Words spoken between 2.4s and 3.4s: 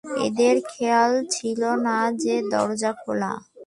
দরজা খোলা।